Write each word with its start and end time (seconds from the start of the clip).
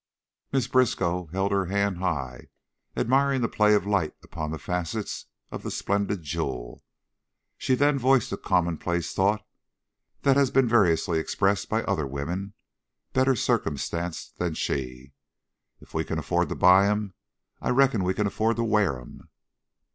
Miss 0.51 0.65
Briskow 0.67 1.27
held 1.27 1.51
her 1.51 1.65
hand 1.67 1.99
high, 1.99 2.47
admiring 2.97 3.41
the 3.41 3.47
play 3.47 3.75
of 3.75 3.85
light 3.85 4.15
upon 4.23 4.49
the 4.49 4.57
facets 4.57 5.27
of 5.51 5.61
the 5.61 5.69
splendid 5.69 6.23
jewel, 6.23 6.83
then 7.67 7.95
she 7.95 7.99
voiced 7.99 8.31
a 8.31 8.37
complacent 8.37 9.15
thought 9.15 9.45
that 10.23 10.37
has 10.37 10.49
been 10.49 10.67
variously 10.67 11.19
expressed 11.19 11.69
by 11.69 11.83
other 11.83 12.07
women 12.07 12.53
better 13.13 13.35
circumstanced 13.35 14.39
than 14.39 14.55
she 14.55 15.13
"If 15.79 15.93
we 15.93 16.03
can 16.03 16.17
afford 16.17 16.49
to 16.49 16.55
buy 16.55 16.87
'em, 16.87 17.13
I 17.61 17.69
reckon 17.69 18.03
we 18.03 18.15
can 18.15 18.25
afford 18.25 18.55
to 18.55 18.63
wear 18.63 18.99
'em." 18.99 19.29